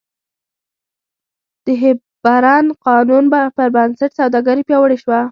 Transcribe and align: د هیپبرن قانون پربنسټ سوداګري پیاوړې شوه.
د 1.65 1.67
هیپبرن 1.83 2.65
قانون 2.87 3.23
پربنسټ 3.57 4.11
سوداګري 4.19 4.61
پیاوړې 4.67 4.97
شوه. 5.03 5.19